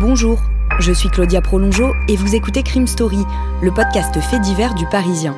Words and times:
Bonjour, 0.00 0.38
je 0.78 0.92
suis 0.92 1.08
Claudia 1.08 1.40
Prolongeau 1.40 1.92
et 2.06 2.14
vous 2.14 2.36
écoutez 2.36 2.62
Crime 2.62 2.86
Story, 2.86 3.26
le 3.60 3.72
podcast 3.72 4.16
fait 4.20 4.38
divers 4.38 4.74
du 4.74 4.86
Parisien. 4.86 5.34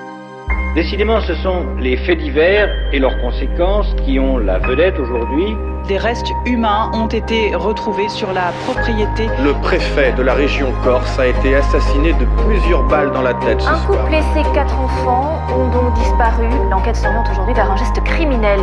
Décidément, 0.74 1.18
ce 1.23 1.34
sont 1.37 1.64
les 1.78 1.96
faits 1.96 2.18
divers 2.18 2.68
et 2.92 2.98
leurs 2.98 3.18
conséquences 3.23 3.87
qui 4.04 4.20
ont 4.20 4.37
la 4.37 4.59
vedette 4.59 4.98
aujourd'hui. 4.98 5.56
Des 5.88 5.96
restes 5.96 6.30
humains 6.45 6.91
ont 6.92 7.06
été 7.06 7.54
retrouvés 7.56 8.10
sur 8.10 8.34
la 8.34 8.52
propriété. 8.66 9.28
Le 9.42 9.54
préfet 9.62 10.12
de 10.12 10.23
la 10.23 10.34
région 10.34 10.74
Corse 10.84 11.18
a 11.18 11.29
été 11.29 11.54
assassiné 11.54 12.12
de 12.12 12.27
plusieurs 12.45 12.82
balles 12.84 13.12
dans 13.12 13.23
la 13.23 13.32
tête. 13.32 13.62
Ce 13.62 13.66
Un 13.66 13.77
soir. 13.77 14.02
couple 14.02 14.15
et 14.15 14.23
ses 14.34 14.42
quatre 14.52 14.79
enfants 14.79 15.40
ont 15.56 15.70
donc 15.70 15.95
disparu. 15.95 16.48
L'enquête 16.70 16.96
s'oriente 16.96 17.29
aujourd'hui 17.32 17.54
vers 17.54 17.70
un 17.70 17.77
geste 17.77 17.98
criminel. 18.04 18.60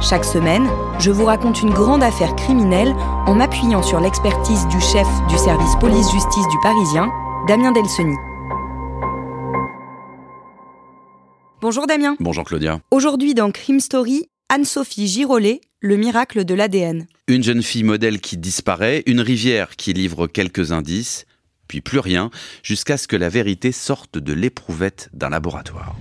Chaque 0.00 0.24
semaine, 0.26 0.68
je 0.98 1.10
vous 1.10 1.24
raconte 1.24 1.62
une 1.62 1.70
grande 1.70 2.02
affaire 2.02 2.36
criminelle 2.36 2.92
en 3.26 3.34
m'appuyant 3.34 3.82
sur 3.82 4.00
l'expertise 4.00 4.66
du 4.68 4.78
chef 4.78 5.06
du 5.30 5.38
service 5.38 5.74
police-justice 5.80 6.46
du 6.50 6.58
Parisien, 6.62 7.10
Damien 7.48 7.72
Delseny. 7.72 8.14
Bonjour 11.62 11.86
Damien. 11.86 12.16
Bonjour 12.20 12.44
Claudia. 12.44 12.80
Aujourd'hui 12.90 13.32
dans 13.32 13.50
Crime 13.50 13.80
Story, 13.80 14.28
Anne-Sophie 14.50 15.06
Girolet, 15.06 15.62
le 15.80 15.96
miracle 15.96 16.44
de 16.44 16.52
l'ADN. 16.54 17.06
Une 17.26 17.42
jeune 17.42 17.62
fille 17.62 17.84
modèle 17.84 18.20
qui 18.20 18.36
disparaît, 18.36 19.02
une 19.06 19.22
rivière 19.22 19.76
qui 19.76 19.94
livre 19.94 20.26
quelques 20.26 20.72
indices, 20.72 21.24
puis 21.66 21.80
plus 21.80 22.00
rien, 22.00 22.30
jusqu'à 22.62 22.98
ce 22.98 23.08
que 23.08 23.16
la 23.16 23.30
vérité 23.30 23.72
sorte 23.72 24.18
de 24.18 24.34
l'éprouvette 24.34 25.08
d'un 25.14 25.30
laboratoire. 25.30 25.96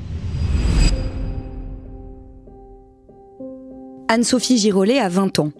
Anne-Sophie 4.09 4.57
Girolet 4.57 4.99
a 4.99 5.07
20 5.07 5.39
ans. 5.39 5.51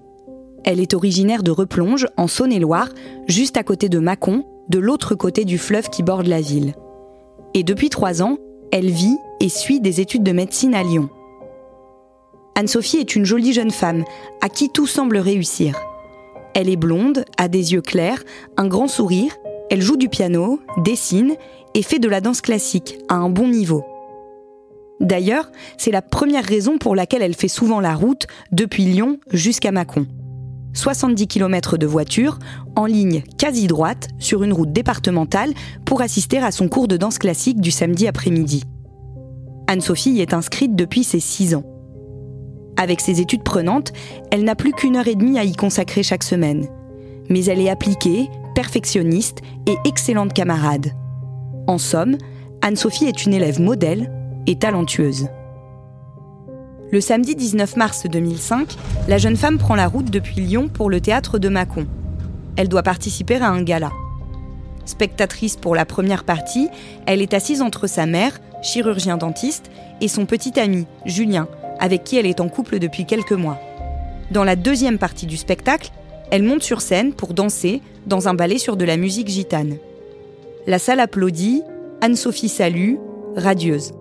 Elle 0.66 0.80
est 0.80 0.94
originaire 0.94 1.44
de 1.44 1.52
Replonge, 1.52 2.08
en 2.17 2.27
Saône-et-Loire, 2.27 2.89
juste 3.27 3.58
à 3.58 3.63
côté 3.63 3.89
de 3.89 3.99
Mâcon, 3.99 4.45
de 4.69 4.80
l'autre 4.80 5.16
côté 5.16 5.45
du 5.45 5.58
fleuve 5.58 5.89
qui 5.89 6.03
borde 6.03 6.27
la 6.27 6.41
ville. 6.41 6.73
Et 7.53 7.64
depuis 7.64 7.89
trois 7.89 8.21
ans, 8.21 8.38
elle 8.71 8.89
vit 8.89 9.17
et 9.39 9.49
suit 9.49 9.80
des 9.80 10.02
études 10.02 10.23
de 10.23 10.31
médecine 10.31 10.75
à 10.75 10.83
Lyon. 10.83 11.09
Anne-Sophie 12.55 12.97
est 12.97 13.16
une 13.16 13.25
jolie 13.25 13.53
jeune 13.53 13.71
femme, 13.71 14.03
à 14.41 14.49
qui 14.49 14.69
tout 14.69 14.88
semble 14.88 15.17
réussir. 15.17 15.80
Elle 16.53 16.69
est 16.69 16.75
blonde, 16.75 17.25
a 17.38 17.47
des 17.47 17.73
yeux 17.73 17.81
clairs, 17.81 18.23
un 18.58 18.67
grand 18.67 18.88
sourire, 18.88 19.36
elle 19.69 19.81
joue 19.81 19.97
du 19.97 20.09
piano, 20.09 20.59
dessine 20.83 21.36
et 21.73 21.81
fait 21.81 21.99
de 21.99 22.09
la 22.09 22.21
danse 22.21 22.41
classique 22.41 22.99
à 23.09 23.16
un 23.16 23.30
bon 23.30 23.47
niveau. 23.47 23.83
D'ailleurs, 24.99 25.52
c'est 25.77 25.91
la 25.91 26.02
première 26.02 26.45
raison 26.45 26.77
pour 26.77 26.95
laquelle 26.95 27.22
elle 27.22 27.36
fait 27.36 27.47
souvent 27.47 27.80
la 27.80 27.95
route 27.95 28.27
depuis 28.52 28.86
Lyon 28.86 29.19
jusqu'à 29.31 29.72
Mâcon. 29.72 30.08
70 30.73 31.27
km 31.27 31.77
de 31.77 31.86
voiture, 31.86 32.39
en 32.75 32.86
ligne 32.86 33.23
quasi 33.38 33.67
droite, 33.67 34.08
sur 34.17 34.44
une 34.44 34.53
route 34.53 34.71
départementale, 34.71 35.53
pour 35.86 36.02
assister 36.02 36.39
à 36.39 36.52
son 36.52 36.67
cours 36.67 36.87
de 36.87 36.98
danse 36.98 37.20
classique 37.20 37.61
du 37.61 37.70
samedi 37.70 38.08
après-midi. 38.08 38.64
Anne-Sophie 39.67 40.11
y 40.11 40.21
est 40.21 40.33
inscrite 40.33 40.76
depuis 40.76 41.04
ses 41.04 41.20
6 41.20 41.55
ans. 41.55 41.64
Avec 42.75 43.02
ses 43.02 43.21
études 43.21 43.43
prenantes, 43.43 43.93
elle 44.31 44.43
n'a 44.43 44.55
plus 44.55 44.73
qu'une 44.73 44.95
heure 44.95 45.08
et 45.08 45.15
demie 45.15 45.37
à 45.37 45.43
y 45.43 45.54
consacrer 45.54 46.02
chaque 46.02 46.23
semaine. 46.23 46.67
Mais 47.30 47.45
elle 47.45 47.61
est 47.61 47.70
appliquée, 47.70 48.30
perfectionniste 48.55 49.39
et 49.67 49.77
excellente 49.86 50.33
camarade. 50.33 50.92
En 51.67 51.77
somme, 51.77 52.17
Anne-Sophie 52.61 53.05
est 53.05 53.25
une 53.25 53.33
élève 53.33 53.61
modèle 53.61 54.11
et 54.48 54.58
talentueuse. 54.58 55.27
Le 56.92 57.02
samedi 57.02 57.36
19 57.36 57.76
mars 57.76 58.05
2005, 58.05 58.76
la 59.08 59.17
jeune 59.17 59.36
femme 59.36 59.58
prend 59.58 59.76
la 59.76 59.87
route 59.87 60.11
depuis 60.11 60.42
Lyon 60.42 60.70
pour 60.71 60.89
le 60.89 61.02
théâtre 61.02 61.39
de 61.39 61.49
Mâcon. 61.49 61.87
Elle 62.55 62.70
doit 62.70 62.83
participer 62.83 63.37
à 63.37 63.49
un 63.49 63.64
gala. 63.64 63.92
Spectatrice 64.86 65.55
pour 65.55 65.76
la 65.76 65.86
première 65.86 66.23
partie, 66.23 66.70
elle 67.08 67.21
est 67.21 67.33
assise 67.33 67.61
entre 67.61 67.87
sa 67.87 68.05
mère, 68.05 68.39
chirurgien 68.61 69.17
dentiste, 69.17 69.71
et 70.02 70.08
son 70.08 70.26
petit 70.26 70.60
ami, 70.60 70.86
Julien, 71.05 71.48
avec 71.80 72.04
qui 72.04 72.17
elle 72.17 72.25
est 72.25 72.42
en 72.42 72.49
couple 72.49 72.80
depuis 72.80 73.05
quelques 73.05 73.31
mois. 73.31 73.60
Dans 74.31 74.43
la 74.43 74.55
deuxième 74.55 74.98
partie 74.98 75.25
du 75.25 75.37
spectacle, 75.37 75.92
elle 76.31 76.43
monte 76.43 76.64
sur 76.64 76.81
scène 76.81 77.14
pour 77.14 77.33
danser 77.33 77.81
dans 78.05 78.27
un 78.27 78.33
ballet 78.33 78.58
sur 78.58 78.77
de 78.77 78.86
la 78.86 78.98
musique 78.98 79.30
gitane. 79.30 79.77
La 80.67 80.80
salle 80.80 80.99
applaudit, 80.99 81.64
Anne-Sophie 82.02 82.49
salue, 82.49 82.95
radieuse. 83.36 83.93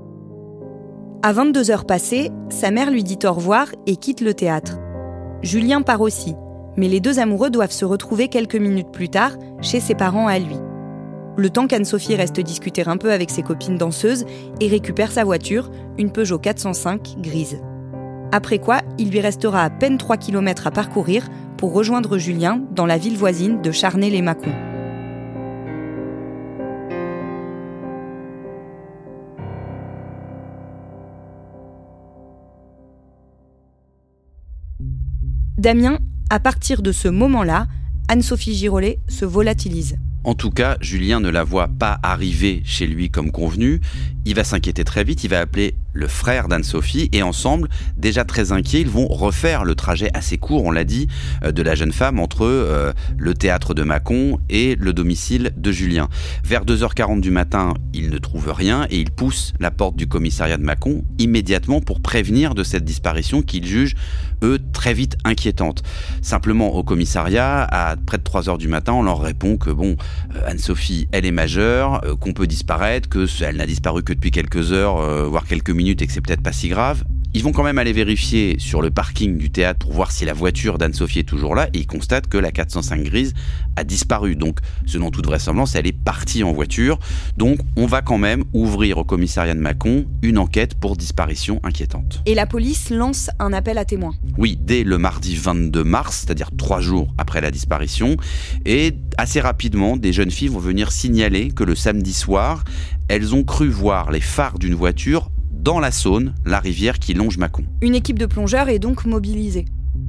À 1.25 1.33
22 1.33 1.71
heures 1.71 1.85
passées, 1.85 2.33
sa 2.49 2.73
mère 2.73 2.91
lui 2.91 3.05
dit 3.05 3.19
au 3.23 3.33
revoir 3.33 3.69
et 3.87 3.95
quitte 3.95 4.23
le 4.23 4.35
théâtre. 4.35 4.79
Julien 5.41 5.83
part 5.83 6.01
aussi, 6.01 6.35
mais 6.77 6.89
les 6.89 6.99
deux 6.99 7.21
amoureux 7.21 7.49
doivent 7.49 7.71
se 7.71 7.85
retrouver 7.85 8.27
quelques 8.27 8.57
minutes 8.57 8.91
plus 8.91 9.09
tard 9.09 9.31
chez 9.61 9.79
ses 9.79 9.95
parents 9.95 10.27
à 10.27 10.41
lui. 10.41 10.57
Le 11.37 11.49
temps 11.49 11.69
qu'Anne-Sophie 11.69 12.17
reste 12.17 12.41
discuter 12.41 12.83
un 12.89 12.97
peu 12.97 13.13
avec 13.13 13.31
ses 13.31 13.45
copines 13.45 13.79
danseuses 13.79 14.25
et 14.61 14.67
récupère 14.67 15.13
sa 15.13 15.23
voiture, 15.23 15.71
une 15.97 16.11
Peugeot 16.11 16.41
405 16.41 17.15
grise. 17.21 17.61
Après 18.33 18.59
quoi, 18.59 18.81
il 18.99 19.13
lui 19.13 19.21
restera 19.21 19.63
à 19.63 19.71
peine 19.71 19.99
3 19.99 20.17
km 20.17 20.67
à 20.67 20.73
parcourir 20.73 21.29
pour 21.57 21.73
rejoindre 21.73 22.19
Julien 22.19 22.63
dans 22.73 22.87
la 22.87 22.99
ville 22.99 23.17
voisine 23.17 23.63
de 23.63 23.71
Charnay-les-Mâcon. 23.71 24.72
Damien, 35.63 36.01
à 36.29 36.41
partir 36.41 36.83
de 36.83 36.91
ce 36.91 37.07
moment-là, 37.07 37.69
Anne-Sophie 38.09 38.53
Girolet 38.53 38.99
se 39.07 39.25
volatilise. 39.25 39.97
En 40.25 40.35
tout 40.35 40.51
cas, 40.51 40.77
Julien 40.81 41.21
ne 41.21 41.29
la 41.29 41.45
voit 41.45 41.69
pas 41.69 42.01
arriver 42.03 42.63
chez 42.65 42.89
lui 42.89 43.11
comme 43.11 43.31
convenu. 43.31 43.81
Il 44.25 44.35
va 44.35 44.43
s'inquiéter 44.43 44.83
très 44.83 45.05
vite, 45.05 45.23
il 45.23 45.31
va 45.31 45.39
appeler 45.39 45.77
le 45.93 46.09
frère 46.09 46.49
d'Anne-Sophie 46.49 47.09
et 47.13 47.23
ensemble, 47.23 47.69
déjà 47.97 48.25
très 48.25 48.53
inquiets, 48.53 48.81
ils 48.81 48.89
vont 48.89 49.07
refaire 49.07 49.65
le 49.65 49.75
trajet 49.75 50.11
assez 50.15 50.39
court, 50.39 50.65
on 50.65 50.71
l'a 50.71 50.85
dit, 50.85 51.09
euh, 51.45 51.53
de 51.53 51.63
la 51.63 51.75
jeune 51.75 51.93
femme 51.93 52.19
entre 52.19 52.45
euh, 52.45 52.93
le 53.19 53.35
théâtre 53.35 53.75
de 53.75 53.83
Mâcon 53.83 54.39
et 54.49 54.77
le 54.77 54.93
domicile 54.93 55.53
de 55.57 55.73
Julien. 55.73 56.09
Vers 56.45 56.65
2h40 56.65 57.21
du 57.21 57.31
matin, 57.31 57.75
ils 57.93 58.11
ne 58.11 58.19
trouvent 58.19 58.53
rien 58.53 58.87
et 58.91 58.99
ils 58.99 59.11
poussent 59.11 59.53
la 59.61 59.71
porte 59.71 59.97
du 59.97 60.07
commissariat 60.07 60.57
de 60.57 60.63
Mâcon 60.63 61.05
immédiatement 61.19 61.81
pour 61.81 62.01
prévenir 62.01 62.55
de 62.55 62.63
cette 62.63 62.85
disparition 62.85 63.43
qu'ils 63.43 63.67
jugent, 63.67 63.95
eux, 64.43 64.59
très 64.73 64.95
vite 64.95 65.17
inquiétante. 65.25 65.83
Simplement, 66.21 66.75
au 66.75 66.83
commissariat, 66.83 67.63
à 67.63 67.97
près 67.97 68.19
de 68.19 68.25
3h 68.25 68.59
du 68.59 68.69
matin, 68.69 68.93
on 68.95 69.03
leur 69.03 69.21
répond 69.21 69.57
que 69.57 69.71
bon, 69.71 69.97
euh, 70.35 70.41
Anne-Sophie, 70.47 71.09
elle 71.13 71.27
est 71.27 71.33
majeure, 71.33 72.01
qu'on 72.21 72.33
peut 72.33 72.47
disparaître, 72.47 73.09
que 73.09 73.27
elle 73.43 73.57
n'a 73.57 73.67
disparu 73.67 74.03
que 74.03 74.13
depuis 74.13 74.31
quelques 74.31 74.73
heures, 74.73 75.29
voire 75.29 75.47
quelques 75.47 75.71
minutes, 75.71 75.82
et 75.91 76.07
que 76.07 76.13
c'est 76.13 76.21
peut-être 76.21 76.43
pas 76.43 76.53
si 76.53 76.69
grave. 76.69 77.05
Ils 77.35 77.43
vont 77.43 77.53
quand 77.53 77.65
même 77.65 77.79
aller 77.79 77.95
vérifier 77.95 78.57
sur 78.59 78.83
le 78.83 78.91
parking 78.91 79.39
du 79.39 79.51
théâtre 79.51 79.79
pour 79.79 79.93
voir 79.95 80.13
si 80.13 80.27
la 80.27 80.35
voiture 80.35 80.77
d'Anne-Sophie 80.77 81.21
est 81.21 81.29
toujours 81.29 81.55
là, 81.55 81.69
et 81.73 81.79
ils 81.79 81.87
constatent 81.87 82.27
que 82.27 82.37
la 82.37 82.53
405 82.53 83.03
grise 83.05 83.33
a 83.77 83.85
disparu. 83.85 84.37
Donc, 84.37 84.59
selon 84.85 85.11
toute 85.11 85.25
vraisemblance, 85.25 85.75
elle 85.75 85.87
est 85.87 85.99
partie 85.99 86.45
en 86.45 86.53
voiture. 86.53 86.99
Donc, 87.39 87.59
on 87.77 87.87
va 87.87 88.03
quand 88.03 88.19
même 88.19 88.45
ouvrir 88.53 88.99
au 88.99 89.05
commissariat 89.05 89.55
de 89.55 89.61
Mâcon 89.61 90.05
une 90.21 90.37
enquête 90.37 90.75
pour 90.75 90.95
disparition 90.95 91.59
inquiétante. 91.65 92.21
Et 92.27 92.35
la 92.35 92.45
police 92.45 92.91
lance 92.91 93.31
un 93.39 93.55
appel 93.55 93.79
à 93.79 93.87
témoins. 93.87 94.15
Oui, 94.37 94.59
dès 94.61 94.85
le 94.85 94.99
mardi 94.99 95.35
22 95.35 95.85
mars, 95.85 96.25
c'est-à-dire 96.27 96.51
trois 96.59 96.83
jours 96.83 97.15
après 97.17 97.41
la 97.41 97.51
disparition. 97.51 98.19
Et 98.67 98.93
assez 99.17 99.41
rapidement, 99.41 99.97
des 99.97 100.13
jeunes 100.13 100.31
filles 100.31 100.49
vont 100.49 100.59
venir 100.59 100.93
signaler 100.93 101.49
que 101.51 101.65
le 101.65 101.75
samedi 101.75 102.13
soir, 102.13 102.63
elles 103.09 103.35
ont 103.35 103.43
cru 103.43 103.71
voir 103.71 104.11
les 104.11 104.21
phares 104.21 104.59
d'une 104.59 104.75
voiture 104.75 105.31
dans 105.63 105.79
la 105.79 105.93
Saône, 105.93 106.35
la 106.45 106.59
rivière 106.59 106.99
qui 106.99 107.15
longe 107.15 107.39
Mâcon. 107.39 107.65
Une 107.83 107.95
équipe 107.95 108.19
de 108.19 108.27
plongeurs 108.27 108.69
est 108.69 108.81
donc 108.81 109.07
mobilisée. 109.07 109.65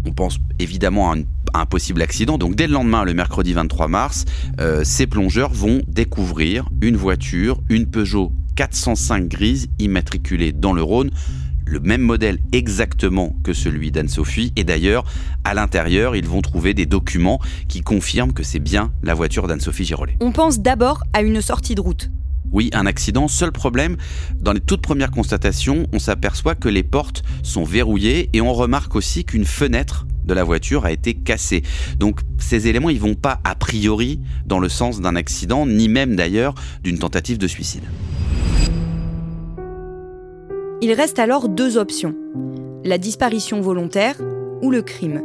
On 0.05 0.11
pense 0.11 0.39
évidemment 0.57 1.11
à 1.11 1.15
un, 1.15 1.21
à 1.53 1.61
un 1.61 1.65
possible 1.67 2.01
accident. 2.01 2.39
Donc 2.39 2.55
dès 2.55 2.65
le 2.65 2.73
lendemain, 2.73 3.03
le 3.03 3.13
mercredi 3.13 3.53
23 3.53 3.87
mars, 3.87 4.25
euh, 4.59 4.83
ces 4.83 5.05
plongeurs 5.05 5.53
vont 5.53 5.81
découvrir 5.87 6.67
une 6.81 6.97
voiture, 6.97 7.61
une 7.69 7.85
Peugeot 7.85 8.31
405 8.55 9.27
grise 9.27 9.67
immatriculée 9.79 10.51
dans 10.51 10.73
le 10.73 10.81
Rhône. 10.81 11.11
le 11.65 11.79
même 11.79 12.01
modèle 12.01 12.39
exactement 12.51 13.35
que 13.41 13.53
celui 13.53 13.89
d'Anne-Sophie. 13.89 14.51
Et 14.57 14.65
d'ailleurs, 14.65 15.05
à 15.45 15.53
l'intérieur, 15.53 16.15
ils 16.15 16.27
vont 16.27 16.41
trouver 16.41 16.73
des 16.73 16.85
documents 16.85 17.39
qui 17.69 17.81
confirment 17.81 18.33
que 18.33 18.43
c'est 18.43 18.59
bien 18.59 18.91
la 19.01 19.13
voiture 19.13 19.47
d'Anne-Sophie 19.47 19.85
Girolet. 19.85 20.17
On 20.19 20.33
pense 20.33 20.59
d'abord 20.59 21.03
à 21.13 21.21
une 21.21 21.41
sortie 21.41 21.73
de 21.73 21.81
route. 21.81 22.11
Oui, 22.53 22.69
un 22.73 22.85
accident. 22.85 23.27
Seul 23.27 23.51
problème, 23.51 23.97
dans 24.39 24.53
les 24.53 24.59
toutes 24.59 24.81
premières 24.81 25.09
constatations, 25.09 25.87
on 25.91 25.99
s'aperçoit 25.99 26.53
que 26.53 26.69
les 26.69 26.83
portes 26.83 27.23
sont 27.41 27.63
verrouillées 27.63 28.29
et 28.33 28.41
on 28.41 28.53
remarque 28.53 28.95
aussi 28.95 29.25
qu'une 29.25 29.43
fenêtre 29.43 30.05
de 30.23 30.33
la 30.35 30.43
voiture 30.43 30.85
a 30.85 30.91
été 30.91 31.15
cassée. 31.15 31.63
Donc 31.97 32.21
ces 32.37 32.67
éléments, 32.67 32.91
ils 32.91 32.99
vont 32.99 33.15
pas 33.15 33.39
a 33.43 33.55
priori 33.55 34.19
dans 34.45 34.59
le 34.59 34.69
sens 34.69 35.01
d'un 35.01 35.15
accident, 35.15 35.65
ni 35.65 35.89
même 35.89 36.15
d'ailleurs 36.15 36.53
d'une 36.83 36.99
tentative 36.99 37.39
de 37.39 37.47
suicide. 37.47 37.83
Il 40.81 40.93
reste 40.93 41.17
alors 41.17 41.49
deux 41.49 41.77
options. 41.77 42.13
La 42.85 42.99
disparition 42.99 43.61
volontaire 43.61 44.15
ou 44.61 44.69
le 44.69 44.81
crime. 44.83 45.21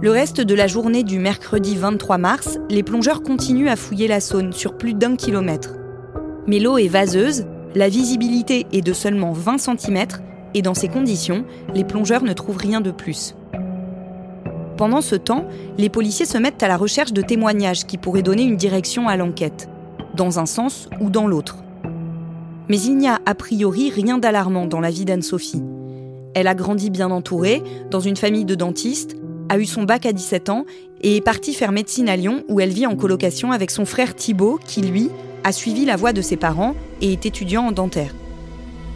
Le 0.00 0.10
reste 0.10 0.40
de 0.40 0.54
la 0.54 0.66
journée 0.66 1.04
du 1.04 1.18
mercredi 1.18 1.76
23 1.76 2.18
mars, 2.18 2.58
les 2.70 2.82
plongeurs 2.82 3.22
continuent 3.22 3.68
à 3.68 3.76
fouiller 3.76 4.08
la 4.08 4.20
Saône 4.20 4.52
sur 4.52 4.76
plus 4.76 4.94
d'un 4.94 5.16
kilomètre. 5.16 5.74
Mais 6.48 6.58
l'eau 6.58 6.78
est 6.78 6.88
vaseuse, 6.88 7.44
la 7.74 7.90
visibilité 7.90 8.66
est 8.72 8.80
de 8.80 8.94
seulement 8.94 9.32
20 9.32 9.58
cm 9.58 10.06
et 10.54 10.62
dans 10.62 10.72
ces 10.72 10.88
conditions, 10.88 11.44
les 11.74 11.84
plongeurs 11.84 12.22
ne 12.22 12.32
trouvent 12.32 12.56
rien 12.56 12.80
de 12.80 12.90
plus. 12.90 13.34
Pendant 14.78 15.02
ce 15.02 15.14
temps, 15.14 15.44
les 15.76 15.90
policiers 15.90 16.24
se 16.24 16.38
mettent 16.38 16.62
à 16.62 16.68
la 16.68 16.78
recherche 16.78 17.12
de 17.12 17.20
témoignages 17.20 17.84
qui 17.84 17.98
pourraient 17.98 18.22
donner 18.22 18.44
une 18.44 18.56
direction 18.56 19.08
à 19.08 19.16
l'enquête, 19.16 19.68
dans 20.14 20.38
un 20.38 20.46
sens 20.46 20.88
ou 21.00 21.10
dans 21.10 21.26
l'autre. 21.26 21.58
Mais 22.70 22.80
il 22.80 22.96
n'y 22.96 23.08
a 23.08 23.18
a 23.26 23.34
priori 23.34 23.90
rien 23.90 24.16
d'alarmant 24.16 24.66
dans 24.66 24.80
la 24.80 24.90
vie 24.90 25.04
d'Anne-Sophie. 25.04 25.62
Elle 26.34 26.46
a 26.46 26.54
grandi 26.54 26.88
bien 26.88 27.10
entourée, 27.10 27.62
dans 27.90 28.00
une 28.00 28.16
famille 28.16 28.46
de 28.46 28.54
dentistes, 28.54 29.16
a 29.50 29.58
eu 29.58 29.66
son 29.66 29.82
bac 29.82 30.06
à 30.06 30.12
17 30.12 30.48
ans 30.48 30.64
et 31.02 31.16
est 31.16 31.20
partie 31.20 31.52
faire 31.52 31.72
médecine 31.72 32.08
à 32.08 32.16
Lyon 32.16 32.44
où 32.48 32.60
elle 32.60 32.70
vit 32.70 32.86
en 32.86 32.96
colocation 32.96 33.52
avec 33.52 33.70
son 33.70 33.84
frère 33.84 34.14
Thibault 34.14 34.58
qui, 34.64 34.80
lui, 34.82 35.10
a 35.48 35.52
suivi 35.52 35.86
la 35.86 35.96
voie 35.96 36.12
de 36.12 36.20
ses 36.20 36.36
parents 36.36 36.74
et 37.00 37.12
est 37.12 37.24
étudiant 37.24 37.68
en 37.68 37.72
dentaire. 37.72 38.14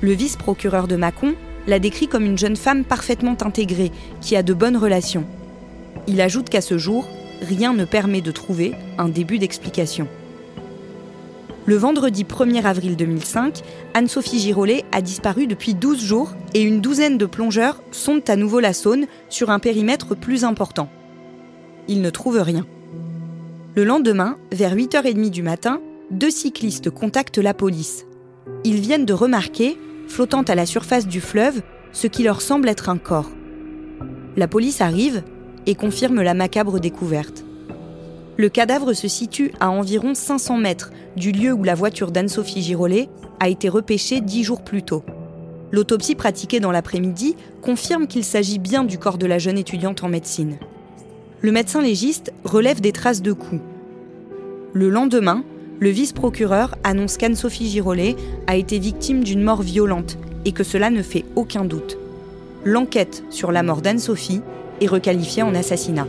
Le 0.02 0.12
vice-procureur 0.12 0.87
de 0.87 0.96
Mâcon 0.96 1.34
la 1.66 1.78
décrit 1.78 2.08
comme 2.08 2.26
une 2.26 2.37
jeune 2.37 2.56
femme 2.56 2.84
parfaitement 2.84 3.38
intégrée, 3.40 3.90
qui 4.20 4.37
a 4.37 4.43
de 4.43 4.52
bonnes 4.52 4.76
relations. 4.76 5.25
Il 6.06 6.20
ajoute 6.20 6.50
qu'à 6.50 6.60
ce 6.60 6.76
jour, 6.76 7.08
rien 7.40 7.72
ne 7.72 7.87
permet 7.87 8.20
de 8.20 8.32
trouver 8.32 8.75
un 8.99 9.08
début 9.08 9.38
d'explication. 9.38 10.08
Le 11.64 11.76
vendredi 11.76 12.25
1er 12.25 12.64
avril 12.64 12.96
2005, 12.96 13.62
Anne-Sophie 13.94 14.40
Girolet 14.40 14.84
a 14.93 15.00
disparu 15.00 15.46
depuis 15.46 15.75
12 15.75 16.04
jours 16.04 16.34
et 16.52 16.60
une 16.60 16.82
douzaine 16.82 17.16
de 17.16 17.26
plongeurs 17.26 17.81
sondent 17.93 18.28
à 18.28 18.37
nouveau 18.37 18.60
la 18.60 18.75
Saône 18.75 19.06
sur 19.31 19.49
un 19.49 19.58
périmètre 19.58 20.14
plus 20.14 20.44
important. 20.44 20.90
Ils 21.88 22.02
ne 22.02 22.10
trouvent 22.10 22.43
rien. 22.43 22.66
Le 23.75 23.84
lendemain, 23.84 24.37
vers 24.50 24.75
8h30 24.75 25.31
du 25.31 25.43
matin, 25.43 25.81
deux 26.12 26.31
cyclistes 26.31 26.91
contactent 26.91 27.38
la 27.38 27.55
police. 27.55 28.06
Ils 28.64 28.81
viennent 28.81 29.06
de 29.06 29.14
remarquer, 29.14 29.79
flottant 30.09 30.43
à 30.43 30.55
la 30.55 30.67
surface 30.67 31.06
du 31.06 31.20
fleuve, 31.20 31.62
ce 31.93 32.06
qui 32.06 32.23
leur 32.23 32.43
semble 32.43 32.69
être 32.69 32.91
un 32.91 32.99
corps. 32.99 33.31
La 34.37 34.47
police 34.47 34.81
arrive 34.81 35.23
et 35.67 35.75
confirme 35.75 36.20
la 36.20 36.35
macabre 36.35 36.81
découverte. 36.81 37.44
Le 38.37 38.49
cadavre 38.49 38.93
se 38.93 39.09
situe 39.09 39.53
à 39.61 39.70
environ 39.70 40.14
500 40.14 40.59
mètres 40.59 40.91
du 41.17 41.32
lieu 41.32 41.53
où 41.53 41.64
la 41.64 41.75
voiture 41.75 42.11
d'Anne-Sophie 42.11 42.62
Girolet 42.62 43.09
a 43.41 43.49
été 43.49 43.69
repêchée 43.69 44.20
dix 44.20 44.44
jours 44.44 44.62
plus 44.62 44.82
tôt. 44.82 45.05
L'autopsie 45.70 46.14
pratiquée 46.14 46.61
dans 46.61 46.73
l'après-midi 46.73 47.37
confirme 47.62 48.06
qu'il 48.06 48.25
s'agit 48.25 48.59
bien 48.59 48.85
du 48.85 48.99
corps 48.99 49.19
de 49.19 49.26
la 49.26 49.38
jeune 49.38 49.59
étudiante 49.59 50.05
en 50.05 50.09
médecine. 50.09 50.59
Le 51.41 51.53
médecin 51.53 51.81
légiste 51.81 52.32
relève 52.44 52.81
des 52.81 52.93
traces 52.93 53.23
de 53.23 53.32
coups. 53.32 53.62
Le 54.75 54.91
lendemain, 54.91 55.44
le 55.82 55.90
vice-procureur 55.90 56.76
annonce 56.84 57.17
qu'Anne-Sophie 57.17 57.69
Girolet 57.69 58.14
a 58.46 58.55
été 58.55 58.79
victime 58.79 59.25
d'une 59.25 59.43
mort 59.43 59.62
violente 59.62 60.17
et 60.44 60.52
que 60.52 60.62
cela 60.62 60.90
ne 60.90 61.02
fait 61.02 61.25
aucun 61.34 61.64
doute. 61.64 61.99
L'enquête 62.64 63.25
sur 63.31 63.50
la 63.50 63.64
mort 63.64 63.82
d'Anne-Sophie 63.82 64.43
est 64.81 64.87
requalifiée 64.87 65.43
en 65.43 65.56
assassinat. 65.56 66.06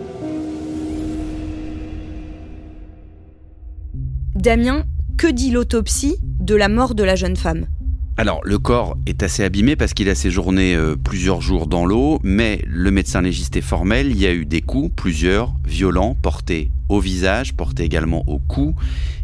Damien, 4.36 4.84
que 5.18 5.25
dit 5.25 5.50
l'autopsie 5.50 6.18
de 6.40 6.54
la 6.54 6.69
mort 6.69 6.94
de 6.94 7.04
la 7.04 7.16
jeune 7.16 7.36
femme? 7.36 7.66
Alors, 8.16 8.42
le 8.44 8.60
corps 8.60 8.96
est 9.08 9.24
assez 9.24 9.44
abîmé 9.44 9.76
parce 9.76 9.96
qu'il 9.96 10.08
a 10.08 10.14
séjourné 10.14 10.76
euh, 10.76 10.96
plusieurs 10.96 11.42
jours 11.42 11.66
dans 11.66 11.88
l'eau, 11.88 12.19
mais 12.22 12.62
le 12.68 12.92
médecin 12.92 13.24
légiste 13.24 13.56
est 13.56 13.62
formel. 13.62 14.12
Il 14.12 14.22
y 14.22 14.28
a 14.28 14.34
eu 14.34 14.46
des 14.46 14.62
coups, 14.62 14.92
plusieurs, 14.96 15.52
violents, 15.66 16.16
portés 16.22 16.69
au 16.94 17.00
visage, 17.00 17.54
portés 17.54 17.84
également 17.84 18.24
au 18.28 18.40
cou. 18.40 18.75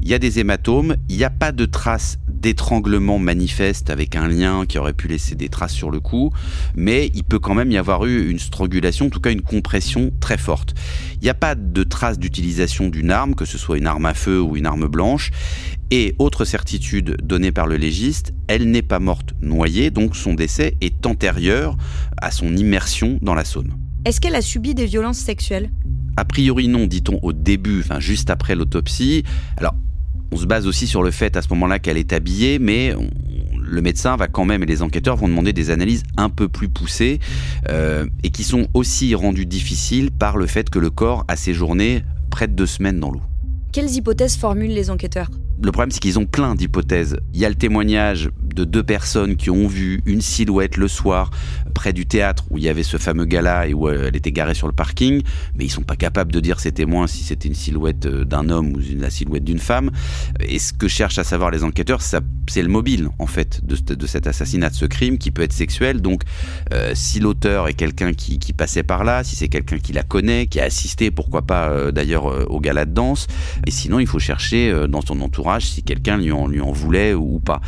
Il 0.01 0.07
y 0.07 0.13
a 0.13 0.19
des 0.19 0.39
hématomes. 0.39 0.95
Il 1.07 1.17
n'y 1.17 1.23
a 1.23 1.29
pas 1.29 1.51
de 1.51 1.65
traces 1.65 2.17
d'étranglement 2.27 3.19
manifeste 3.19 3.89
avec 3.89 4.15
un 4.15 4.27
lien 4.27 4.65
qui 4.65 4.77
aurait 4.77 4.93
pu 4.93 5.07
laisser 5.07 5.35
des 5.35 5.49
traces 5.49 5.73
sur 5.73 5.91
le 5.91 5.99
cou, 5.99 6.31
mais 6.75 7.11
il 7.13 7.23
peut 7.23 7.39
quand 7.39 7.53
même 7.53 7.71
y 7.71 7.77
avoir 7.77 8.05
eu 8.05 8.29
une 8.29 8.39
strangulation, 8.39 9.07
en 9.07 9.09
tout 9.09 9.19
cas 9.19 9.31
une 9.31 9.41
compression 9.41 10.11
très 10.19 10.37
forte. 10.37 10.73
Il 11.15 11.23
n'y 11.23 11.29
a 11.29 11.33
pas 11.33 11.55
de 11.55 11.83
traces 11.83 12.17
d'utilisation 12.17 12.87
d'une 12.89 13.11
arme, 13.11 13.35
que 13.35 13.45
ce 13.45 13.57
soit 13.57 13.77
une 13.77 13.87
arme 13.87 14.05
à 14.05 14.13
feu 14.13 14.41
ou 14.41 14.55
une 14.55 14.65
arme 14.65 14.87
blanche. 14.87 15.31
Et 15.91 16.15
autre 16.19 16.45
certitude 16.45 17.17
donnée 17.23 17.51
par 17.51 17.67
le 17.67 17.75
légiste, 17.75 18.33
elle 18.47 18.69
n'est 18.71 18.83
pas 18.83 18.99
morte 18.99 19.33
noyée, 19.41 19.91
donc 19.91 20.15
son 20.15 20.33
décès 20.33 20.77
est 20.81 21.05
antérieur 21.05 21.75
à 22.21 22.31
son 22.31 22.55
immersion 22.55 23.19
dans 23.21 23.33
la 23.33 23.43
Saône. 23.43 23.73
Est-ce 24.05 24.21
qu'elle 24.21 24.35
a 24.35 24.41
subi 24.41 24.73
des 24.73 24.85
violences 24.85 25.17
sexuelles? 25.17 25.71
A 26.19 26.25
priori 26.25 26.67
non, 26.67 26.85
dit-on 26.85 27.17
au 27.21 27.31
début, 27.31 27.79
enfin 27.79 28.01
juste 28.01 28.29
après 28.29 28.53
l'autopsie. 28.53 29.23
Alors, 29.55 29.73
on 30.33 30.35
se 30.35 30.45
base 30.45 30.67
aussi 30.67 30.85
sur 30.85 31.01
le 31.01 31.11
fait 31.11 31.37
à 31.37 31.41
ce 31.41 31.47
moment-là 31.51 31.79
qu'elle 31.79 31.95
est 31.95 32.11
habillée, 32.11 32.59
mais 32.59 32.93
le 33.57 33.81
médecin 33.81 34.17
va 34.17 34.27
quand 34.27 34.43
même 34.43 34.61
et 34.61 34.65
les 34.65 34.81
enquêteurs 34.81 35.15
vont 35.15 35.29
demander 35.29 35.53
des 35.53 35.69
analyses 35.69 36.03
un 36.17 36.29
peu 36.29 36.49
plus 36.49 36.67
poussées 36.67 37.19
euh, 37.69 38.05
et 38.23 38.31
qui 38.31 38.43
sont 38.43 38.67
aussi 38.73 39.15
rendues 39.15 39.45
difficiles 39.45 40.11
par 40.11 40.35
le 40.35 40.45
fait 40.45 40.69
que 40.69 40.77
le 40.77 40.89
corps 40.89 41.23
a 41.29 41.37
séjourné 41.37 42.03
près 42.29 42.49
de 42.49 42.53
deux 42.53 42.65
semaines 42.65 42.99
dans 42.99 43.11
l'eau. 43.11 43.21
Quelles 43.71 43.91
hypothèses 43.91 44.35
formulent 44.35 44.73
les 44.73 44.89
enquêteurs? 44.89 45.29
Le 45.63 45.71
problème, 45.71 45.91
c'est 45.91 46.01
qu'ils 46.01 46.19
ont 46.19 46.25
plein 46.25 46.53
d'hypothèses. 46.55 47.15
Il 47.33 47.39
y 47.39 47.45
a 47.45 47.49
le 47.49 47.55
témoignage 47.55 48.29
de 48.53 48.63
deux 48.63 48.83
personnes 48.83 49.35
qui 49.35 49.49
ont 49.49 49.67
vu 49.67 50.01
une 50.05 50.21
silhouette 50.21 50.77
le 50.77 50.87
soir 50.87 51.31
près 51.73 51.93
du 51.93 52.05
théâtre 52.05 52.45
où 52.49 52.57
il 52.57 52.63
y 52.63 52.69
avait 52.69 52.83
ce 52.83 52.97
fameux 52.97 53.25
gala 53.25 53.67
et 53.67 53.73
où 53.73 53.87
euh, 53.87 54.07
elle 54.07 54.15
était 54.15 54.31
garée 54.31 54.53
sur 54.53 54.67
le 54.67 54.73
parking, 54.73 55.21
mais 55.55 55.65
ils 55.65 55.69
sont 55.69 55.83
pas 55.83 55.95
capables 55.95 56.31
de 56.31 56.39
dire 56.39 56.59
ces 56.59 56.71
témoins 56.71 57.07
si 57.07 57.23
c'était 57.23 57.47
une 57.47 57.55
silhouette 57.55 58.05
euh, 58.05 58.25
d'un 58.25 58.49
homme 58.49 58.73
ou 58.73 58.79
la 58.97 59.09
silhouette 59.09 59.43
d'une 59.43 59.59
femme. 59.59 59.91
Et 60.41 60.59
ce 60.59 60.73
que 60.73 60.87
cherchent 60.87 61.19
à 61.19 61.23
savoir 61.23 61.51
les 61.51 61.63
enquêteurs, 61.63 62.01
c'est 62.01 62.61
le 62.61 62.67
mobile 62.67 63.09
en 63.19 63.27
fait 63.27 63.61
de, 63.63 64.07
cet 64.07 64.27
assassinat, 64.27 64.69
de 64.69 64.75
ce 64.75 64.85
crime 64.85 65.17
qui 65.17 65.31
peut 65.31 65.43
être 65.43 65.53
sexuel. 65.53 66.01
Donc, 66.01 66.23
euh, 66.73 66.91
si 66.95 67.19
l'auteur 67.19 67.67
est 67.67 67.73
quelqu'un 67.73 68.13
qui, 68.13 68.39
passait 68.53 68.83
par 68.83 69.03
là, 69.03 69.23
si 69.23 69.35
c'est 69.35 69.47
quelqu'un 69.47 69.77
qui 69.77 69.93
la 69.93 70.03
connaît, 70.03 70.47
qui 70.47 70.59
a 70.59 70.65
assisté, 70.65 71.11
pourquoi 71.11 71.43
pas 71.43 71.91
d'ailleurs 71.91 72.51
au 72.51 72.59
gala 72.59 72.85
de 72.85 72.91
danse, 72.91 73.27
et 73.65 73.71
sinon 73.71 73.99
il 73.99 74.07
faut 74.07 74.19
chercher 74.19 74.87
dans 74.89 75.01
son 75.01 75.21
entourage 75.21 75.67
si 75.67 75.83
quelqu'un 75.83 76.17
lui 76.17 76.31
en, 76.31 76.47
lui 76.47 76.59
en 76.59 76.71
voulait 76.71 77.13
ou 77.13 77.39
pas. 77.39 77.61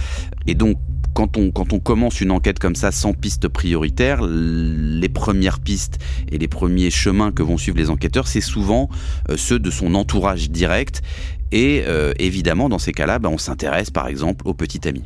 Et 0.47 0.55
donc 0.55 0.77
quand 1.13 1.37
on, 1.37 1.79
commence 1.79 2.21
une 2.21 2.31
enquête 2.31 2.57
comme 2.57 2.75
ça 2.75 2.91
sans 2.91 3.13
piste 3.13 3.47
prioritaire, 3.47 4.21
les 4.23 5.09
premières 5.09 5.59
pistes 5.59 5.99
et 6.31 6.37
les 6.37 6.47
premiers 6.47 6.89
chemins 6.89 7.31
que 7.31 7.43
vont 7.43 7.57
suivre 7.57 7.77
les 7.77 7.89
enquêteurs, 7.89 8.27
c'est 8.27 8.41
souvent 8.41 8.89
euh, 9.29 9.37
ceux 9.37 9.59
de 9.59 9.69
son 9.69 9.93
entourage 9.95 10.49
direct. 10.49 11.01
Et 11.51 11.83
euh, 11.85 12.13
évidemment, 12.17 12.69
dans 12.69 12.79
ces 12.79 12.93
cas-là, 12.93 13.19
ben, 13.19 13.29
on 13.29 13.37
s'intéresse 13.37 13.89
par 13.89 14.07
exemple 14.07 14.47
au 14.47 14.53
petit 14.53 14.87
ami. 14.87 15.03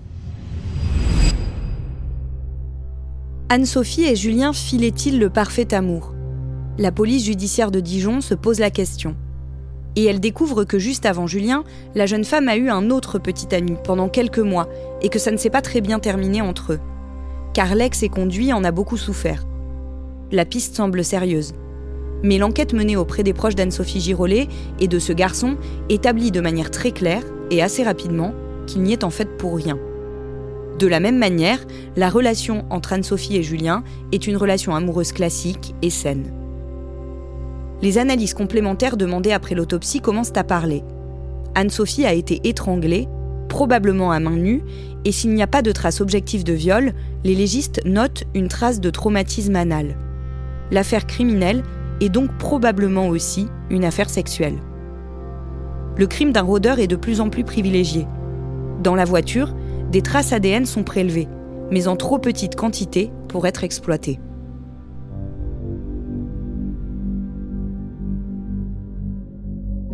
Anne-Sophie 3.49 4.05
et 4.05 4.15
Julien 4.15 4.53
filaient-ils 4.53 5.19
le 5.19 5.29
parfait 5.29 5.73
amour? 5.73 6.13
La 6.77 6.91
police 6.91 7.25
judiciaire 7.25 7.71
de 7.71 7.79
Dijon 7.79 8.21
se 8.21 8.35
pose 8.35 8.59
la 8.59 8.69
question 8.69 9.15
et 9.95 10.05
elle 10.05 10.19
découvre 10.19 10.63
que 10.63 10.79
juste 10.79 11.05
avant 11.05 11.27
Julien, 11.27 11.63
la 11.93 12.05
jeune 12.05 12.25
femme 12.25 12.49
a 12.49 12.57
eu 12.57 12.69
un 12.69 12.89
autre 12.89 13.19
petit 13.19 13.53
ami 13.55 13.75
pendant 13.83 14.09
quelques 14.09 14.39
mois 14.39 14.67
et 15.01 15.09
que 15.09 15.19
ça 15.19 15.31
ne 15.31 15.37
s'est 15.37 15.49
pas 15.49 15.61
très 15.61 15.81
bien 15.81 15.99
terminé 15.99 16.41
entre 16.41 16.73
eux. 16.73 16.79
Car 17.53 17.75
l'ex 17.75 18.03
et 18.03 18.09
conduit 18.09 18.51
en 18.51 18.63
a 18.63 18.71
beaucoup 18.71 18.97
souffert. 18.97 19.45
La 20.31 20.45
piste 20.45 20.75
semble 20.75 21.03
sérieuse. 21.03 21.53
Mais 22.23 22.37
l'enquête 22.37 22.73
menée 22.73 22.97
auprès 22.97 23.23
des 23.23 23.33
proches 23.33 23.55
d'Anne-Sophie 23.55 24.01
Girolet 24.01 24.47
et 24.79 24.87
de 24.87 24.99
ce 24.99 25.13
garçon 25.13 25.57
établit 25.89 26.31
de 26.31 26.41
manière 26.41 26.71
très 26.71 26.91
claire 26.91 27.23
et 27.51 27.61
assez 27.61 27.83
rapidement 27.83 28.33
qu'il 28.67 28.81
n'y 28.81 28.93
est 28.93 29.03
en 29.03 29.09
fait 29.09 29.37
pour 29.37 29.55
rien. 29.55 29.77
De 30.79 30.87
la 30.87 30.99
même 30.99 31.17
manière, 31.17 31.59
la 31.95 32.09
relation 32.09 32.65
entre 32.69 32.93
Anne-Sophie 32.93 33.37
et 33.37 33.43
Julien 33.43 33.83
est 34.11 34.27
une 34.27 34.35
relation 34.35 34.75
amoureuse 34.75 35.13
classique 35.13 35.73
et 35.81 35.89
saine 35.89 36.44
les 37.85 37.99
analyses 37.99 38.33
complémentaires 38.33 38.97
demandées 38.97 39.31
après 39.31 39.53
l'autopsie 39.53 39.99
commencent 39.99 40.35
à 40.35 40.43
parler. 40.43 40.83
Anne-Sophie 41.53 42.07
a 42.07 42.13
été 42.13 42.41
étranglée 42.43 43.07
probablement 43.47 44.11
à 44.11 44.19
main 44.19 44.37
nue, 44.37 44.63
et 45.05 45.11
s'il 45.11 45.35
n'y 45.35 45.43
a 45.43 45.47
pas 45.47 45.61
de 45.61 45.71
trace 45.71 46.01
objective 46.01 46.43
de 46.43 46.51
viol, 46.51 46.93
les 47.23 47.35
légistes 47.35 47.85
notent 47.85 48.23
une 48.33 48.47
trace 48.47 48.81
de 48.81 48.89
traumatisme 48.89 49.55
anal. 49.55 49.97
L'affaire 50.71 51.05
criminelle 51.05 51.61
est 52.01 52.09
donc 52.09 52.35
probablement 52.39 53.07
aussi 53.07 53.47
une 53.69 53.85
affaire 53.85 54.09
sexuelle. 54.09 54.57
Le 55.95 56.07
crime 56.07 56.31
d'un 56.31 56.41
rôdeur 56.41 56.79
est 56.79 56.87
de 56.87 56.95
plus 56.95 57.21
en 57.21 57.29
plus 57.29 57.43
privilégié. 57.43 58.07
Dans 58.81 58.95
la 58.95 59.05
voiture, 59.05 59.53
des 59.91 60.01
traces 60.01 60.33
ADN 60.33 60.65
sont 60.65 60.83
prélevées, 60.83 61.27
mais 61.69 61.87
en 61.87 61.95
trop 61.95 62.17
petite 62.17 62.55
quantité 62.55 63.11
pour 63.27 63.45
être 63.45 63.63
exploitées. 63.63 64.19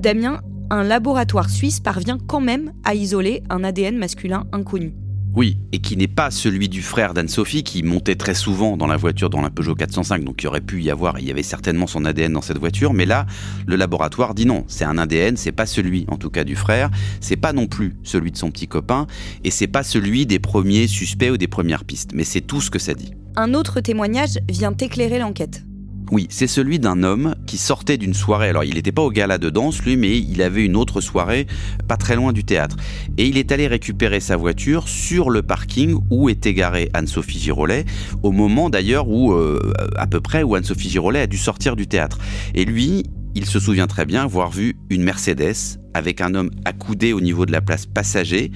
Damien, 0.02 0.42
un 0.72 0.84
laboratoire 0.84 1.52
suisse 1.52 1.80
parvient 1.80 2.18
quand 2.18 2.42
même 2.42 2.74
à 2.84 2.96
isoler 2.96 3.44
un 3.52 3.64
ADN 3.64 4.00
masculin 4.00 4.48
inconnu. 4.52 4.96
Oui, 5.36 5.60
et 5.72 5.78
qui 5.78 5.96
n'est 5.96 6.08
pas 6.08 6.32
celui 6.32 6.70
du 6.70 6.82
frère 6.82 7.14
d'Anne-Sophie 7.14 7.62
qui 7.62 7.84
montait 7.84 8.16
très 8.16 8.34
souvent 8.34 8.78
dans 8.78 8.88
la 8.88 8.98
voiture 8.98 9.30
dans 9.30 9.42
la 9.42 9.52
Peugeot 9.52 9.76
405, 9.76 10.24
donc 10.24 10.42
il 10.42 10.48
aurait 10.48 10.60
pu 10.60 10.82
y 10.82 10.90
avoir, 10.90 11.20
il 11.20 11.26
y 11.26 11.30
avait 11.30 11.44
certainement 11.44 11.86
son 11.86 12.04
ADN 12.04 12.34
dans 12.34 12.42
cette 12.42 12.58
voiture, 12.58 12.94
mais 12.94 13.06
là, 13.06 13.28
le 13.68 13.76
laboratoire 13.76 14.34
dit 14.34 14.48
non, 14.48 14.66
c'est 14.68 14.86
un 14.86 14.98
ADN, 14.98 15.38
c'est 15.38 15.52
pas 15.52 15.68
celui, 15.68 16.08
en 16.10 16.18
tout 16.18 16.32
cas 16.32 16.44
du 16.46 16.56
frère, 16.56 16.90
c'est 17.20 17.38
pas 17.38 17.54
non 17.54 17.68
plus 17.68 17.94
celui 18.02 18.32
de 18.32 18.38
son 18.38 18.50
petit 18.50 18.68
copain, 18.68 19.06
et 19.44 19.52
c'est 19.52 19.68
pas 19.68 19.84
celui 19.84 20.26
des 20.26 20.40
premiers 20.40 20.88
suspects 20.88 21.30
ou 21.30 21.38
des 21.38 21.48
premières 21.48 21.86
pistes, 21.86 22.12
mais 22.16 22.24
c'est 22.24 22.42
tout 22.42 22.60
ce 22.60 22.72
que 22.72 22.80
ça 22.80 22.96
dit. 22.96 23.14
Un 23.36 23.54
autre 23.54 23.82
témoignage 23.82 24.40
vient 24.50 24.74
éclairer 24.74 25.20
l'enquête. 25.20 25.64
Oui, 26.12 26.28
c'est 26.30 26.48
celui 26.48 26.78
d'un 26.78 27.04
homme 27.04 27.36
qui 27.48 27.58
sortait 27.58 27.98
d'une 27.98 28.14
soirée. 28.14 28.50
Alors, 28.50 28.66
il 28.66 28.76
n'était 28.76 28.92
pas 28.92 29.02
au 29.02 29.12
gala 29.12 29.38
de 29.38 29.50
danse, 29.50 29.82
lui, 29.82 29.96
mais 29.96 30.20
il 30.20 30.42
avait 30.42 30.66
une 30.66 30.76
autre 30.76 31.00
soirée 31.00 31.48
pas 31.88 31.96
très 31.96 32.18
loin 32.18 32.34
du 32.34 32.44
théâtre. 32.44 32.76
Et 33.18 33.28
il 33.28 33.38
est 33.38 33.54
allé 33.54 33.66
récupérer 33.66 34.20
sa 34.20 34.36
voiture 34.36 34.90
sur 34.90 35.30
le 35.30 35.42
parking 35.42 35.96
où 36.10 36.28
était 36.28 36.54
garée 36.54 36.90
Anne-Sophie 36.94 37.40
Girolet, 37.40 37.86
au 38.24 38.34
moment 38.34 38.70
d'ailleurs 38.70 39.08
où, 39.08 39.32
euh, 39.32 39.72
à 39.96 40.06
peu 40.06 40.20
près, 40.20 40.44
où 40.44 40.56
Anne-Sophie 40.56 40.90
Girolet 40.90 41.22
a 41.22 41.28
dû 41.28 41.38
sortir 41.38 41.78
du 41.78 41.88
théâtre. 41.88 42.18
Et 42.56 42.66
lui, 42.66 43.04
il 43.34 43.46
se 43.46 43.62
souvient 43.62 43.88
très 43.88 44.06
bien 44.06 44.24
avoir 44.24 44.52
vu 44.52 44.76
une 44.90 45.04
Mercedes 45.04 45.80
avec 45.94 46.22
un 46.22 46.36
homme 46.36 46.52
accoudé 46.66 47.14
au 47.14 47.22
niveau 47.22 47.46
de 47.46 47.52
la 47.52 47.62
place 47.62 47.86
passager. 47.86 48.52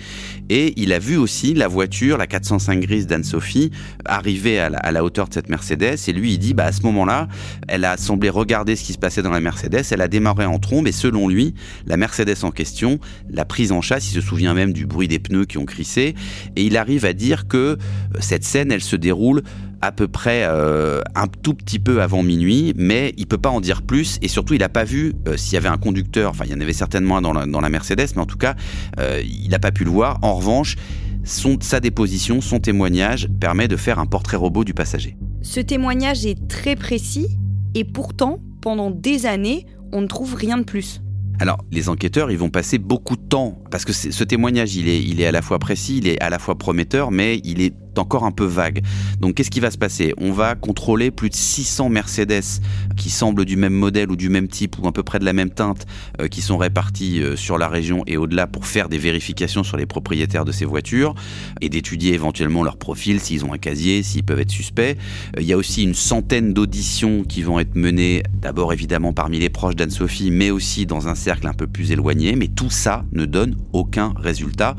Et 0.50 0.74
il 0.82 0.94
a 0.94 1.00
vu 1.00 1.18
aussi 1.18 1.54
la 1.54 1.68
voiture, 1.68 2.18
la 2.18 2.28
405 2.28 2.80
grise 2.82 3.08
d'Anne-Sophie, 3.08 3.72
arriver 4.06 4.60
à 4.60 4.70
la, 4.70 5.04
hauteur 5.04 5.28
de 5.28 5.34
cette 5.34 5.50
Mercedes. 5.50 5.98
Et 6.08 6.14
lui, 6.14 6.34
il 6.34 6.38
dit, 6.40 6.54
bah, 6.54 6.66
à 6.66 6.72
ce 6.72 6.82
moment-là, 6.84 7.28
elle 7.68 7.86
a 7.86 7.98
semblé 7.98 8.30
regarder 8.30 8.76
ce 8.76 8.84
qui 8.84 8.94
se 8.94 8.98
passait 8.98 9.22
dans 9.22 9.32
la 9.32 9.40
Mercedes. 9.40 9.84
Elle 9.92 10.02
a 10.02 10.08
démarré 10.08 10.46
en 10.46 10.60
trombe. 10.60 10.88
Et 10.88 10.92
selon 10.92 11.28
lui, 11.28 11.54
la 11.86 11.98
Mercedes 11.98 12.44
en 12.44 12.52
question 12.52 13.00
l'a 13.30 13.46
prise 13.46 13.72
en 13.72 13.82
chasse. 13.82 14.10
Il 14.10 14.14
se 14.14 14.22
souvient 14.22 14.54
même 14.54 14.74
du 14.74 14.86
bruit 14.86 15.08
des 15.08 15.20
pneus 15.20 15.46
qui 15.46 15.58
ont 15.58 15.66
crissé. 15.66 16.16
Et 16.56 16.64
il 16.64 16.78
arrive 16.78 17.06
à 17.06 17.14
dire 17.14 17.48
que 17.48 17.78
cette 18.20 18.44
scène, 18.44 18.72
elle 18.72 18.82
se 18.82 18.96
déroule 18.96 19.44
à 19.86 19.92
peu 19.92 20.08
près 20.08 20.44
euh, 20.46 21.02
un 21.16 21.28
tout 21.28 21.54
petit 21.54 21.80
peu 21.80 22.02
avant 22.02 22.24
minuit, 22.24 22.74
mais 22.76 23.14
il 23.18 23.28
peut 23.28 23.38
pas 23.38 23.50
en 23.50 23.62
dire 23.62 23.82
plus 23.84 24.18
et 24.22 24.28
surtout 24.28 24.54
il 24.54 24.60
n'a 24.60 24.70
pas 24.70 24.84
vu 24.84 25.14
euh, 25.28 25.38
s'il 25.38 25.54
y 25.54 25.58
avait 25.58 25.70
un 25.70 25.78
conducteur, 25.78 26.32
enfin 26.32 26.46
il 26.46 26.52
y 26.52 26.56
en 26.56 26.62
avait 26.62 26.74
certainement 26.74 27.22
dans 27.22 27.34
la, 27.34 27.46
dans 27.46 27.62
la 27.62 27.70
Mercedes, 27.70 28.08
mais 28.16 28.22
en 28.22 28.26
tout 28.26 28.38
cas 28.38 28.56
euh, 29.00 29.22
il 29.24 29.50
n'a 29.50 29.60
pas 29.60 29.72
pu 29.72 29.84
le 29.84 29.92
voir. 29.92 30.20
En 30.22 30.36
revanche, 30.36 30.76
son, 31.24 31.58
sa 31.62 31.80
déposition, 31.80 32.42
son 32.42 32.60
témoignage 32.60 33.28
permet 33.40 33.68
de 33.68 33.78
faire 33.78 34.00
un 34.00 34.06
portrait 34.06 34.38
robot 34.38 34.64
du 34.64 34.74
passager. 34.74 35.18
Ce 35.42 35.60
témoignage 35.60 36.26
est 36.26 36.48
très 36.48 36.76
précis 36.76 37.28
et 37.74 37.84
pourtant, 37.84 38.40
pendant 38.62 38.90
des 38.90 39.26
années, 39.26 39.66
on 39.92 40.02
ne 40.02 40.08
trouve 40.08 40.34
rien 40.36 40.58
de 40.58 40.64
plus. 40.64 41.02
Alors, 41.40 41.58
les 41.72 41.90
enquêteurs, 41.90 42.32
ils 42.32 42.38
vont 42.38 42.50
passer 42.50 42.78
beaucoup 42.78 43.18
de 43.18 43.22
temps, 43.22 43.60
parce 43.76 43.84
que 43.84 43.92
ce 43.92 44.24
témoignage, 44.24 44.78
il 44.78 44.88
est, 44.88 45.04
il 45.04 45.20
est 45.20 45.26
à 45.26 45.34
la 45.34 45.42
fois 45.42 45.60
précis, 45.60 45.98
il 45.98 46.08
est 46.08 46.18
à 46.24 46.30
la 46.30 46.40
fois 46.40 46.58
prometteur, 46.58 47.12
mais 47.12 47.42
il 47.44 47.60
est 47.60 47.74
encore 48.00 48.24
un 48.24 48.32
peu 48.32 48.46
vague. 48.46 48.82
Donc 49.20 49.36
qu'est-ce 49.36 49.52
qui 49.52 49.60
va 49.60 49.72
se 49.72 49.78
passer? 49.78 50.14
On 50.18 50.32
va 50.32 50.56
contrôler 50.56 51.12
plus 51.12 51.30
de 51.30 51.36
600 51.36 51.90
Mercedes 51.90 52.62
qui 52.96 53.10
semblent 53.10 53.46
du 53.46 53.56
même 53.56 53.74
modèle 53.74 54.12
ou 54.12 54.16
du 54.16 54.30
même 54.30 54.48
type 54.48 54.78
ou 54.80 54.88
à 54.88 54.92
peu 54.92 55.04
près 55.04 55.20
de 55.20 55.26
la 55.26 55.34
même 55.34 55.50
teinte 55.50 55.86
euh, 56.22 56.28
qui 56.28 56.42
sont 56.42 56.58
répartis 56.58 57.22
euh, 57.22 57.36
sur 57.36 57.58
la 57.58 57.68
région 57.68 58.04
et 58.08 58.18
au-delà 58.18 58.48
pour 58.48 58.66
faire 58.66 58.90
des 58.90 58.98
vérifications 58.98 59.64
sur 59.64 59.78
les 59.78 59.86
propriétaires 59.86 60.46
de 60.46 60.52
ces 60.52 60.66
voitures 60.66 61.16
et 61.62 61.70
d'étudier 61.70 62.14
éventuellement 62.14 62.64
leur 62.64 62.78
profil, 62.78 63.20
s'ils 63.20 63.46
ont 63.46 63.54
un 63.54 63.58
casier, 63.58 64.04
s'ils 64.04 64.24
peuvent 64.24 64.40
être 64.40 64.52
suspects. 64.52 64.98
Euh, 65.38 65.42
il 65.42 65.46
y 65.46 65.54
a 65.54 65.58
aussi 65.58 65.84
une 65.84 65.96
centaine 65.96 66.54
d'auditions 66.54 67.24
qui 67.24 67.44
vont 67.44 67.60
être 67.60 67.76
menées 67.76 68.24
d'abord 68.42 68.74
évidemment 68.74 69.14
parmi 69.14 69.40
les 69.40 69.50
proches 69.50 69.76
d'Anne-Sophie 69.76 70.32
mais 70.32 70.52
aussi 70.52 70.86
dans 70.86 71.08
un 71.08 71.16
cercle 71.16 71.48
un 71.48 71.54
peu 71.54 71.68
plus 71.68 71.92
éloigné. 71.92 72.36
Mais 72.36 72.48
tout 72.48 72.70
ça 72.70 73.06
ne 73.12 73.26
donne 73.26 73.56
aucun 73.74 74.14
résultat. 74.18 74.76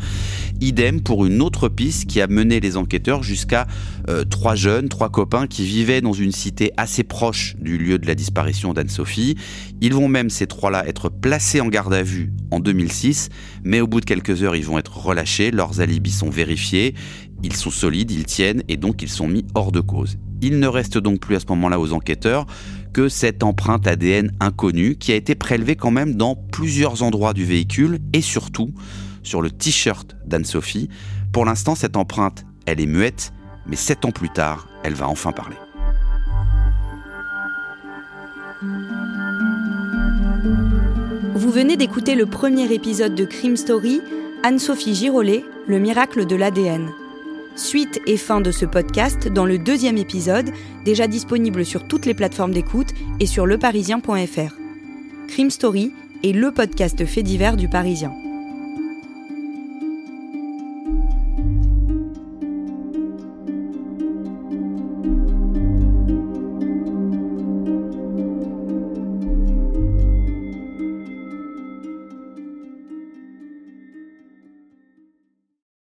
Idem 0.60 1.00
pour 1.00 1.26
une 1.26 1.42
autre 1.42 1.68
piste 1.68 2.06
qui 2.06 2.20
a 2.20 2.26
mené 2.26 2.60
les 2.60 2.76
enquêteurs 2.76 3.22
jusqu'à 3.22 3.66
euh, 4.08 4.24
trois 4.24 4.54
jeunes, 4.54 4.88
trois 4.88 5.10
copains 5.10 5.46
qui 5.46 5.64
vivaient 5.64 6.00
dans 6.00 6.12
une 6.12 6.32
cité 6.32 6.72
assez 6.76 7.04
proche 7.04 7.56
du 7.60 7.78
lieu 7.78 7.98
de 7.98 8.06
la 8.06 8.14
disparition 8.14 8.72
d'Anne-Sophie. 8.72 9.36
Ils 9.80 9.92
vont 9.92 10.08
même, 10.08 10.30
ces 10.30 10.46
trois-là, 10.46 10.86
être 10.86 11.08
placés 11.08 11.60
en 11.60 11.68
garde 11.68 11.92
à 11.92 12.02
vue 12.02 12.32
en 12.50 12.60
2006, 12.60 13.28
mais 13.64 13.80
au 13.80 13.86
bout 13.86 14.00
de 14.00 14.06
quelques 14.06 14.42
heures, 14.42 14.56
ils 14.56 14.64
vont 14.64 14.78
être 14.78 14.96
relâchés, 14.96 15.50
leurs 15.50 15.80
alibis 15.80 16.12
sont 16.12 16.30
vérifiés, 16.30 16.94
ils 17.42 17.54
sont 17.54 17.70
solides, 17.70 18.10
ils 18.10 18.24
tiennent, 18.24 18.62
et 18.68 18.76
donc 18.76 19.02
ils 19.02 19.08
sont 19.08 19.28
mis 19.28 19.44
hors 19.54 19.72
de 19.72 19.80
cause. 19.80 20.18
Il 20.42 20.58
ne 20.58 20.66
reste 20.66 20.98
donc 20.98 21.20
plus 21.20 21.36
à 21.36 21.40
ce 21.40 21.46
moment-là 21.48 21.80
aux 21.80 21.92
enquêteurs 21.92 22.46
que 22.92 23.08
cette 23.08 23.42
empreinte 23.42 23.86
ADN 23.86 24.32
inconnue 24.40 24.96
qui 24.96 25.12
a 25.12 25.16
été 25.16 25.34
prélevée 25.34 25.76
quand 25.76 25.90
même 25.90 26.14
dans 26.14 26.34
plusieurs 26.34 27.02
endroits 27.02 27.32
du 27.32 27.44
véhicule 27.44 27.98
et 28.12 28.22
surtout 28.22 28.72
sur 29.22 29.42
le 29.42 29.50
t-shirt 29.50 30.16
d'Anne-Sophie. 30.26 30.88
Pour 31.32 31.44
l'instant, 31.44 31.74
cette 31.74 31.96
empreinte 31.96 32.44
elle 32.66 32.80
est 32.80 32.86
muette, 32.86 33.32
mais 33.66 33.76
sept 33.76 34.04
ans 34.04 34.10
plus 34.10 34.30
tard, 34.30 34.68
elle 34.82 34.94
va 34.94 35.08
enfin 35.08 35.32
parler. 35.32 35.56
Vous 41.34 41.50
venez 41.50 41.76
d'écouter 41.76 42.14
le 42.14 42.26
premier 42.26 42.72
épisode 42.72 43.14
de 43.14 43.24
Crime 43.24 43.56
Story, 43.56 44.00
Anne-Sophie 44.42 44.94
Girolet, 44.94 45.44
le 45.66 45.78
miracle 45.78 46.26
de 46.26 46.34
l'ADN. 46.34 46.88
Suite 47.56 48.00
et 48.06 48.18
fin 48.18 48.42
de 48.42 48.50
ce 48.50 48.66
podcast 48.66 49.28
dans 49.28 49.46
le 49.46 49.56
deuxième 49.56 49.96
épisode, 49.96 50.52
déjà 50.84 51.06
disponible 51.06 51.64
sur 51.64 51.88
toutes 51.88 52.04
les 52.04 52.12
plateformes 52.12 52.52
d'écoute 52.52 52.92
et 53.18 53.26
sur 53.26 53.46
leparisien.fr. 53.46 54.54
Crime 55.28 55.50
Story 55.50 55.92
est 56.22 56.32
le 56.32 56.52
podcast 56.52 57.06
fait 57.06 57.22
divers 57.22 57.56
du 57.56 57.68
Parisien. 57.68 58.12